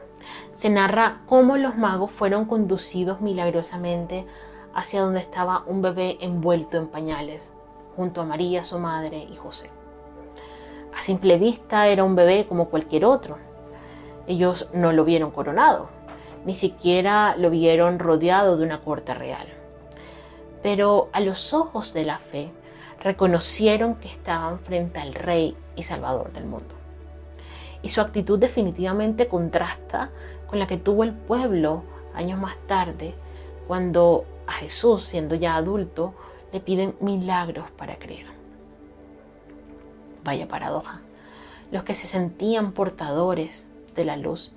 se 0.52 0.70
narra 0.70 1.22
cómo 1.26 1.56
los 1.56 1.76
magos 1.76 2.10
fueron 2.12 2.44
conducidos 2.44 3.20
milagrosamente 3.20 4.26
hacia 4.74 5.02
donde 5.02 5.20
estaba 5.20 5.64
un 5.66 5.82
bebé 5.82 6.18
envuelto 6.20 6.76
en 6.76 6.88
pañales, 6.88 7.52
junto 7.96 8.20
a 8.20 8.24
María, 8.24 8.64
su 8.64 8.78
madre, 8.78 9.26
y 9.30 9.34
José. 9.36 9.70
A 10.96 11.00
simple 11.00 11.38
vista 11.38 11.88
era 11.88 12.04
un 12.04 12.14
bebé 12.14 12.46
como 12.46 12.68
cualquier 12.68 13.04
otro. 13.04 13.38
Ellos 14.26 14.68
no 14.72 14.92
lo 14.92 15.04
vieron 15.04 15.30
coronado, 15.30 15.88
ni 16.44 16.54
siquiera 16.54 17.36
lo 17.36 17.50
vieron 17.50 17.98
rodeado 17.98 18.56
de 18.56 18.64
una 18.64 18.80
corte 18.80 19.14
real. 19.14 19.46
Pero 20.64 21.10
a 21.12 21.20
los 21.20 21.52
ojos 21.52 21.92
de 21.92 22.06
la 22.06 22.18
fe 22.18 22.50
reconocieron 23.00 23.96
que 23.96 24.08
estaban 24.08 24.60
frente 24.60 24.98
al 24.98 25.12
Rey 25.12 25.54
y 25.76 25.82
Salvador 25.82 26.32
del 26.32 26.46
mundo. 26.46 26.74
Y 27.82 27.90
su 27.90 28.00
actitud 28.00 28.38
definitivamente 28.38 29.28
contrasta 29.28 30.10
con 30.46 30.58
la 30.58 30.66
que 30.66 30.78
tuvo 30.78 31.04
el 31.04 31.12
pueblo 31.12 31.82
años 32.14 32.40
más 32.40 32.56
tarde, 32.66 33.14
cuando 33.68 34.24
a 34.46 34.52
Jesús, 34.52 35.04
siendo 35.04 35.34
ya 35.34 35.56
adulto, 35.56 36.14
le 36.50 36.60
piden 36.60 36.96
milagros 36.98 37.70
para 37.72 37.96
creer. 37.98 38.28
Vaya 40.24 40.48
paradoja. 40.48 41.02
Los 41.72 41.84
que 41.84 41.94
se 41.94 42.06
sentían 42.06 42.72
portadores 42.72 43.68
de 43.94 44.06
la 44.06 44.16
luz 44.16 44.52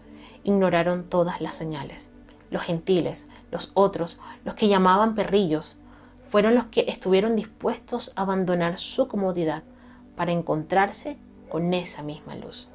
ignoraron 0.46 1.04
todas 1.04 1.42
las 1.42 1.56
señales. 1.56 2.14
Los 2.50 2.62
gentiles, 2.62 3.28
los 3.52 3.72
otros, 3.74 4.20
los 4.46 4.56
que 4.56 4.70
llamaban 4.70 5.14
perrillos, 5.14 5.82
fueron 6.28 6.56
los 6.56 6.66
que 6.66 6.86
estuvieron 6.88 7.36
dispuestos 7.36 8.12
a 8.16 8.22
abandonar 8.22 8.78
su 8.78 9.08
comodidad 9.08 9.64
para 10.16 10.32
encontrarse 10.32 11.18
con 11.50 11.74
esa 11.74 12.04
misma 12.04 12.36
luz. 12.36 12.70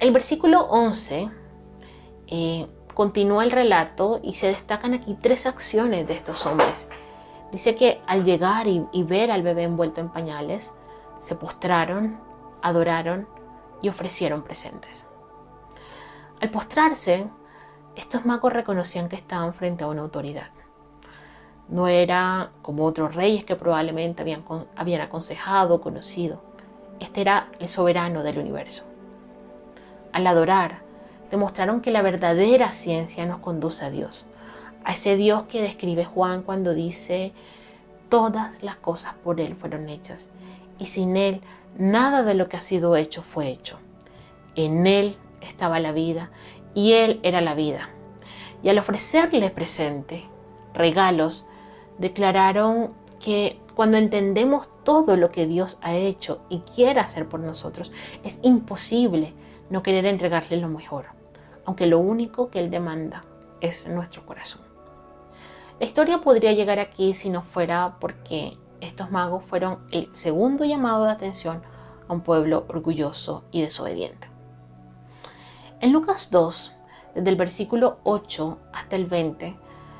El 0.00 0.12
versículo 0.12 0.62
11 0.62 1.30
eh, 2.26 2.66
continúa 2.94 3.44
el 3.44 3.50
relato 3.50 4.20
y 4.22 4.34
se 4.34 4.48
destacan 4.48 4.94
aquí 4.94 5.16
tres 5.20 5.46
acciones 5.46 6.06
de 6.06 6.14
estos 6.14 6.44
hombres. 6.46 6.88
Dice 7.52 7.76
que 7.76 8.00
al 8.06 8.24
llegar 8.24 8.66
y, 8.66 8.84
y 8.92 9.04
ver 9.04 9.30
al 9.30 9.42
bebé 9.42 9.62
envuelto 9.62 10.00
en 10.00 10.10
pañales, 10.10 10.72
se 11.18 11.36
postraron, 11.36 12.18
adoraron 12.62 13.28
y 13.80 13.88
ofrecieron 13.88 14.42
presentes. 14.42 15.06
Al 16.40 16.50
postrarse, 16.50 17.28
estos 17.96 18.26
magos 18.26 18.52
reconocían 18.52 19.08
que 19.08 19.16
estaban 19.16 19.54
frente 19.54 19.84
a 19.84 19.88
una 19.88 20.02
autoridad. 20.02 20.48
No 21.68 21.88
era 21.88 22.50
como 22.62 22.84
otros 22.84 23.14
reyes 23.14 23.44
que 23.44 23.56
probablemente 23.56 24.22
habían, 24.22 24.44
habían 24.76 25.00
aconsejado 25.00 25.76
o 25.76 25.80
conocido. 25.80 26.42
Este 27.00 27.20
era 27.20 27.48
el 27.58 27.68
soberano 27.68 28.22
del 28.22 28.38
universo. 28.38 28.84
Al 30.12 30.26
adorar, 30.26 30.82
demostraron 31.30 31.80
que 31.80 31.90
la 31.90 32.02
verdadera 32.02 32.72
ciencia 32.72 33.26
nos 33.26 33.40
conduce 33.40 33.84
a 33.84 33.90
Dios, 33.90 34.26
a 34.84 34.92
ese 34.92 35.16
Dios 35.16 35.44
que 35.44 35.62
describe 35.62 36.04
Juan 36.04 36.42
cuando 36.42 36.74
dice, 36.74 37.32
todas 38.08 38.62
las 38.62 38.76
cosas 38.76 39.14
por 39.24 39.40
Él 39.40 39.56
fueron 39.56 39.88
hechas, 39.88 40.30
y 40.78 40.86
sin 40.86 41.16
Él 41.16 41.40
nada 41.76 42.22
de 42.22 42.34
lo 42.34 42.48
que 42.48 42.56
ha 42.56 42.60
sido 42.60 42.94
hecho 42.94 43.22
fue 43.22 43.48
hecho. 43.48 43.78
En 44.54 44.86
Él 44.86 45.16
estaba 45.40 45.80
la 45.80 45.92
vida, 45.92 46.30
y 46.74 46.92
Él 46.92 47.20
era 47.22 47.40
la 47.40 47.54
vida. 47.54 47.90
Y 48.62 48.68
al 48.68 48.78
ofrecerle 48.78 49.50
presente, 49.50 50.24
regalos, 50.72 51.46
declararon 51.98 52.92
que 53.20 53.60
cuando 53.74 53.96
entendemos 53.96 54.68
todo 54.84 55.16
lo 55.16 55.30
que 55.30 55.46
Dios 55.46 55.78
ha 55.82 55.94
hecho 55.94 56.40
y 56.48 56.60
quiere 56.60 57.00
hacer 57.00 57.28
por 57.28 57.40
nosotros, 57.40 57.92
es 58.22 58.40
imposible 58.42 59.34
no 59.70 59.82
querer 59.82 60.06
entregarle 60.06 60.56
lo 60.58 60.68
mejor, 60.68 61.06
aunque 61.64 61.86
lo 61.86 61.98
único 61.98 62.50
que 62.50 62.60
Él 62.60 62.70
demanda 62.70 63.24
es 63.60 63.88
nuestro 63.88 64.24
corazón. 64.26 64.62
La 65.80 65.86
historia 65.86 66.18
podría 66.18 66.52
llegar 66.52 66.78
aquí 66.78 67.14
si 67.14 67.30
no 67.30 67.42
fuera 67.42 67.96
porque 67.98 68.56
estos 68.80 69.10
magos 69.10 69.44
fueron 69.44 69.78
el 69.90 70.14
segundo 70.14 70.64
llamado 70.64 71.04
de 71.04 71.10
atención 71.10 71.62
a 72.06 72.12
un 72.12 72.20
pueblo 72.20 72.64
orgulloso 72.68 73.44
y 73.50 73.62
desobediente. 73.62 74.33
En 75.84 75.92
Lucas 75.92 76.30
2, 76.30 76.72
desde 77.14 77.28
el 77.28 77.36
versículo 77.36 77.98
8 78.04 78.58
hasta 78.72 78.96
el 78.96 79.04
20, 79.04 79.54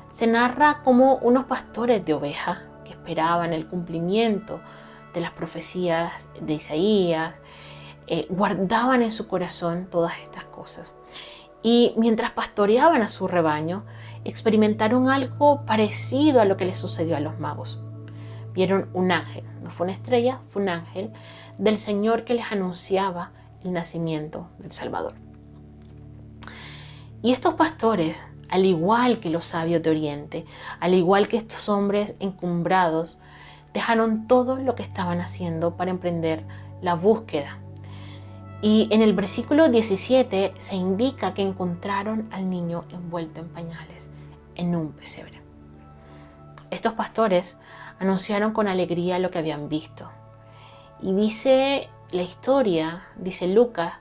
se 0.09 0.25
narra 0.25 0.81
como 0.83 1.17
unos 1.17 1.45
pastores 1.45 2.03
de 2.03 2.15
ovejas 2.15 2.57
que 2.83 2.93
esperaban 2.93 3.53
el 3.53 3.67
cumplimiento 3.67 4.61
de 5.13 5.21
las 5.21 5.29
profecías 5.29 6.27
de 6.41 6.53
Isaías, 6.53 7.35
eh, 8.07 8.25
guardaban 8.31 9.03
en 9.03 9.11
su 9.11 9.27
corazón 9.27 9.87
todas 9.91 10.13
estas 10.23 10.45
cosas. 10.45 10.95
Y 11.61 11.93
mientras 11.97 12.31
pastoreaban 12.31 13.03
a 13.03 13.07
su 13.07 13.27
rebaño, 13.27 13.85
experimentaron 14.23 15.07
algo 15.07 15.67
parecido 15.67 16.41
a 16.41 16.45
lo 16.45 16.57
que 16.57 16.65
les 16.65 16.79
sucedió 16.79 17.15
a 17.15 17.19
los 17.19 17.39
magos. 17.39 17.79
Vieron 18.53 18.89
un 18.93 19.11
ángel, 19.11 19.43
no 19.61 19.69
fue 19.69 19.83
una 19.83 19.93
estrella, 19.93 20.39
fue 20.47 20.63
un 20.63 20.69
ángel 20.69 21.13
del 21.59 21.77
Señor 21.77 22.23
que 22.23 22.33
les 22.33 22.51
anunciaba 22.51 23.33
el 23.63 23.71
nacimiento 23.71 24.49
del 24.57 24.71
Salvador. 24.71 25.13
Y 27.21 27.31
estos 27.31 27.55
pastores 27.55 28.23
al 28.49 28.65
igual 28.65 29.19
que 29.19 29.29
los 29.29 29.45
sabios 29.45 29.81
de 29.81 29.89
Oriente, 29.89 30.45
al 30.79 30.93
igual 30.93 31.27
que 31.27 31.37
estos 31.37 31.67
hombres 31.69 32.15
encumbrados, 32.19 33.19
dejaron 33.73 34.27
todo 34.27 34.57
lo 34.57 34.75
que 34.75 34.83
estaban 34.83 35.19
haciendo 35.19 35.75
para 35.75 35.91
emprender 35.91 36.45
la 36.81 36.95
búsqueda. 36.95 37.57
Y 38.61 38.87
en 38.91 39.01
el 39.01 39.13
versículo 39.13 39.69
17 39.69 40.53
se 40.57 40.75
indica 40.75 41.33
que 41.33 41.41
encontraron 41.41 42.29
al 42.31 42.49
niño 42.49 42.85
envuelto 42.89 43.41
en 43.41 43.49
pañales 43.49 44.09
en 44.55 44.75
un 44.75 44.93
pesebre. 44.93 45.41
Estos 46.71 46.93
pastores 46.93 47.59
anunciaron 47.99 48.53
con 48.53 48.67
alegría 48.67 49.19
lo 49.19 49.31
que 49.31 49.39
habían 49.39 49.69
visto. 49.69 50.09
Y 51.01 51.13
dice 51.13 51.89
la 52.11 52.21
historia, 52.21 53.07
dice 53.17 53.47
Lucas, 53.47 53.93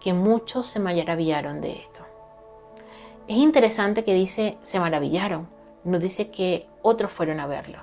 que 0.00 0.14
muchos 0.14 0.66
se 0.66 0.80
maravillaron 0.80 1.60
de 1.60 1.80
esto. 1.80 2.07
Es 3.28 3.36
interesante 3.36 4.04
que 4.04 4.14
dice 4.14 4.56
se 4.62 4.80
maravillaron, 4.80 5.48
no 5.84 5.98
dice 5.98 6.30
que 6.30 6.66
otros 6.80 7.12
fueron 7.12 7.40
a 7.40 7.46
verlo. 7.46 7.78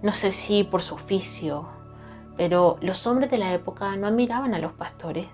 No 0.00 0.14
sé 0.14 0.30
si 0.30 0.64
por 0.64 0.80
su 0.80 0.94
oficio, 0.94 1.68
pero 2.38 2.78
los 2.80 3.06
hombres 3.06 3.30
de 3.30 3.36
la 3.36 3.52
época 3.52 3.94
no 3.96 4.06
admiraban 4.06 4.54
a 4.54 4.58
los 4.58 4.72
pastores 4.72 5.26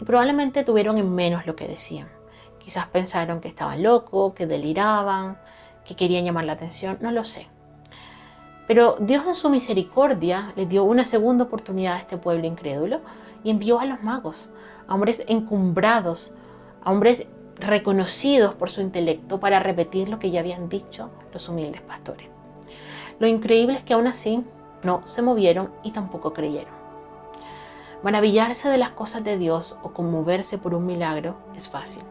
y 0.00 0.04
probablemente 0.04 0.64
tuvieron 0.64 0.96
en 0.96 1.14
menos 1.14 1.46
lo 1.46 1.54
que 1.54 1.68
decían. 1.68 2.08
Quizás 2.58 2.86
pensaron 2.86 3.42
que 3.42 3.48
estaban 3.48 3.82
locos, 3.82 4.32
que 4.32 4.46
deliraban, 4.46 5.38
que 5.84 5.94
querían 5.94 6.24
llamar 6.24 6.46
la 6.46 6.54
atención, 6.54 6.96
no 7.02 7.12
lo 7.12 7.26
sé. 7.26 7.46
Pero 8.66 8.96
Dios 9.00 9.26
en 9.26 9.34
su 9.34 9.50
misericordia 9.50 10.48
les 10.56 10.66
dio 10.66 10.84
una 10.84 11.04
segunda 11.04 11.44
oportunidad 11.44 11.96
a 11.96 11.98
este 11.98 12.16
pueblo 12.16 12.46
incrédulo 12.46 13.02
y 13.44 13.50
envió 13.50 13.80
a 13.80 13.84
los 13.84 14.02
magos, 14.02 14.48
a 14.88 14.94
hombres 14.94 15.24
encumbrados, 15.28 16.34
a 16.82 16.90
hombres 16.90 17.28
reconocidos 17.60 18.54
por 18.54 18.70
su 18.70 18.80
intelecto 18.80 19.38
para 19.38 19.60
repetir 19.60 20.08
lo 20.08 20.18
que 20.18 20.30
ya 20.30 20.40
habían 20.40 20.68
dicho 20.68 21.10
los 21.32 21.48
humildes 21.48 21.82
pastores. 21.82 22.28
Lo 23.18 23.26
increíble 23.26 23.76
es 23.76 23.84
que 23.84 23.94
aún 23.94 24.06
así 24.06 24.42
no 24.82 25.06
se 25.06 25.22
movieron 25.22 25.70
y 25.82 25.92
tampoco 25.92 26.32
creyeron. 26.32 26.72
Maravillarse 28.02 28.68
de 28.70 28.78
las 28.78 28.90
cosas 28.90 29.24
de 29.24 29.36
Dios 29.36 29.78
o 29.82 29.90
conmoverse 29.90 30.56
por 30.56 30.74
un 30.74 30.86
milagro 30.86 31.36
es 31.54 31.68
fácil. 31.68 32.02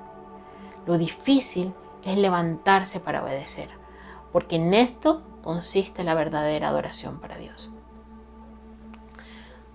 Lo 0.86 0.98
difícil 1.00 1.74
es 2.04 2.18
levantarse 2.18 3.00
para 3.00 3.24
obedecer, 3.24 3.70
porque 4.32 4.58
en 4.58 4.74
esto 4.76 5.24
consiste 5.44 6.04
la 6.04 6.14
verdadera 6.14 6.70
adoración 6.70 7.20
para 7.20 7.38
Dios. 7.38 7.72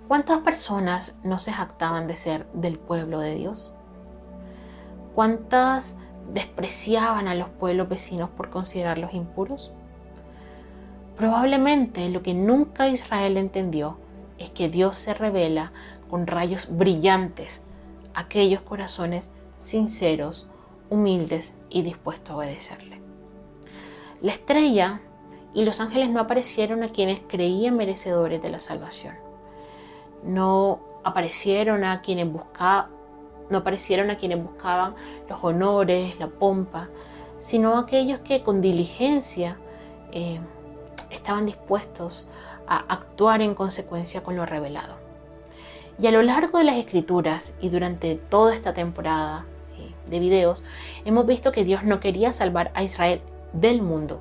¿Cuántas 0.06 0.38
personas 0.40 1.18
no 1.24 1.38
se 1.38 1.52
jactaban 1.52 2.06
de 2.06 2.14
ser 2.14 2.46
del 2.52 2.78
pueblo 2.78 3.18
de 3.18 3.34
Dios? 3.34 3.74
¿Cuántas 5.14 5.96
despreciaban 6.32 7.28
a 7.28 7.34
los 7.34 7.48
pueblos 7.48 7.88
vecinos 7.88 8.30
por 8.30 8.50
considerarlos 8.50 9.14
impuros? 9.14 9.72
Probablemente 11.16 12.08
lo 12.08 12.22
que 12.22 12.34
nunca 12.34 12.88
Israel 12.88 13.36
entendió 13.36 13.98
es 14.38 14.50
que 14.50 14.68
Dios 14.68 14.98
se 14.98 15.14
revela 15.14 15.72
con 16.10 16.26
rayos 16.26 16.76
brillantes 16.76 17.62
a 18.14 18.20
aquellos 18.22 18.62
corazones 18.62 19.32
sinceros, 19.60 20.48
humildes 20.90 21.56
y 21.70 21.82
dispuestos 21.82 22.32
a 22.32 22.36
obedecerle. 22.38 23.00
La 24.20 24.32
estrella 24.32 25.00
y 25.52 25.64
los 25.64 25.80
ángeles 25.80 26.10
no 26.10 26.18
aparecieron 26.18 26.82
a 26.82 26.88
quienes 26.88 27.20
creían 27.28 27.76
merecedores 27.76 28.42
de 28.42 28.50
la 28.50 28.58
salvación. 28.58 29.14
No 30.24 30.80
aparecieron 31.04 31.84
a 31.84 32.00
quienes 32.00 32.32
buscaban 32.32 32.93
no 33.50 33.58
aparecieron 33.58 34.10
a 34.10 34.16
quienes 34.16 34.42
buscaban 34.42 34.94
los 35.28 35.42
honores, 35.42 36.18
la 36.18 36.28
pompa, 36.28 36.88
sino 37.40 37.76
a 37.76 37.80
aquellos 37.80 38.20
que 38.20 38.42
con 38.42 38.60
diligencia 38.60 39.58
eh, 40.12 40.40
estaban 41.10 41.46
dispuestos 41.46 42.26
a 42.66 42.78
actuar 42.88 43.42
en 43.42 43.54
consecuencia 43.54 44.22
con 44.22 44.36
lo 44.36 44.46
revelado. 44.46 44.96
Y 45.98 46.06
a 46.06 46.10
lo 46.10 46.22
largo 46.22 46.58
de 46.58 46.64
las 46.64 46.76
escrituras 46.76 47.54
y 47.60 47.68
durante 47.68 48.16
toda 48.16 48.54
esta 48.54 48.74
temporada 48.74 49.44
eh, 49.78 49.92
de 50.10 50.18
videos, 50.18 50.64
hemos 51.04 51.26
visto 51.26 51.52
que 51.52 51.64
Dios 51.64 51.84
no 51.84 52.00
quería 52.00 52.32
salvar 52.32 52.72
a 52.74 52.82
Israel 52.82 53.20
del 53.52 53.82
mundo, 53.82 54.20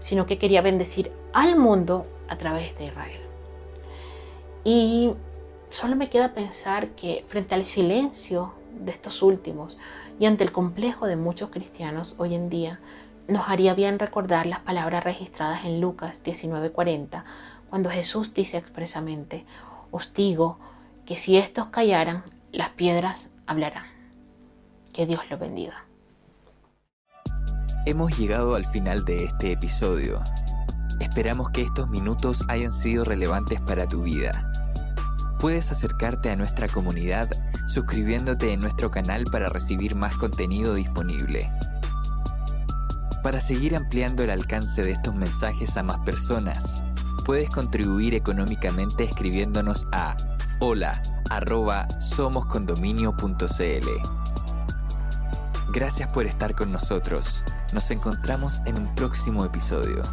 sino 0.00 0.26
que 0.26 0.38
quería 0.38 0.62
bendecir 0.62 1.12
al 1.32 1.56
mundo 1.56 2.06
a 2.28 2.38
través 2.38 2.76
de 2.78 2.86
Israel. 2.86 3.20
Y 4.64 5.12
solo 5.68 5.96
me 5.96 6.08
queda 6.08 6.34
pensar 6.34 6.88
que 6.90 7.24
frente 7.28 7.54
al 7.54 7.64
silencio 7.64 8.52
de 8.80 8.92
estos 8.92 9.22
últimos 9.22 9.78
y 10.18 10.26
ante 10.26 10.44
el 10.44 10.52
complejo 10.52 11.06
de 11.06 11.16
muchos 11.16 11.50
cristianos 11.50 12.16
hoy 12.18 12.34
en 12.34 12.48
día, 12.48 12.80
nos 13.28 13.48
haría 13.48 13.74
bien 13.74 13.98
recordar 13.98 14.46
las 14.46 14.60
palabras 14.60 15.04
registradas 15.04 15.64
en 15.64 15.80
Lucas 15.80 16.22
19:40, 16.24 17.24
cuando 17.70 17.90
Jesús 17.90 18.34
dice 18.34 18.58
expresamente, 18.58 19.46
os 19.90 20.12
digo 20.12 20.58
que 21.06 21.16
si 21.16 21.36
estos 21.36 21.66
callaran, 21.66 22.24
las 22.52 22.70
piedras 22.70 23.34
hablarán. 23.46 23.86
Que 24.92 25.06
Dios 25.06 25.22
lo 25.30 25.38
bendiga. 25.38 25.86
Hemos 27.86 28.16
llegado 28.18 28.54
al 28.54 28.64
final 28.66 29.04
de 29.04 29.24
este 29.24 29.52
episodio. 29.52 30.22
Esperamos 31.00 31.50
que 31.50 31.62
estos 31.62 31.88
minutos 31.88 32.44
hayan 32.48 32.70
sido 32.70 33.04
relevantes 33.04 33.60
para 33.62 33.88
tu 33.88 34.02
vida. 34.02 34.51
Puedes 35.42 35.72
acercarte 35.72 36.30
a 36.30 36.36
nuestra 36.36 36.68
comunidad 36.68 37.28
suscribiéndote 37.66 38.52
en 38.52 38.60
nuestro 38.60 38.92
canal 38.92 39.24
para 39.24 39.48
recibir 39.48 39.96
más 39.96 40.14
contenido 40.14 40.72
disponible. 40.72 41.50
Para 43.24 43.40
seguir 43.40 43.74
ampliando 43.74 44.22
el 44.22 44.30
alcance 44.30 44.84
de 44.84 44.92
estos 44.92 45.16
mensajes 45.16 45.76
a 45.76 45.82
más 45.82 45.98
personas, 46.06 46.84
puedes 47.24 47.50
contribuir 47.50 48.14
económicamente 48.14 49.02
escribiéndonos 49.02 49.88
a 49.90 50.16
hola 50.60 51.02
somoscondominio.cl. 51.98 53.88
Gracias 55.72 56.12
por 56.12 56.26
estar 56.26 56.54
con 56.54 56.70
nosotros. 56.70 57.42
Nos 57.74 57.90
encontramos 57.90 58.60
en 58.64 58.78
un 58.78 58.94
próximo 58.94 59.44
episodio. 59.44 60.04